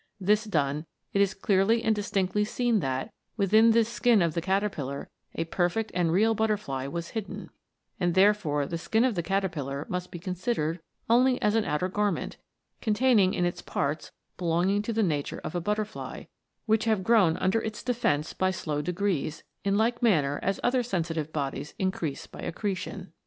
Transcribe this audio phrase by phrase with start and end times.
[0.19, 4.67] This done, it is clearly and distinctly seen that, within this skin of the cater
[4.67, 7.51] pillar, a perfect and real bxitterfly was hidden,
[7.99, 11.87] and therefore the skin of the caterpillar must be con sidered only as an outer
[11.87, 12.37] garment,
[12.81, 16.23] containing in it parts belonging to the nature of a butterfly,
[16.65, 21.31] which have grown under its defence by slow degrees, in like manner as other sensitive
[21.31, 23.13] bodies increase by accretion.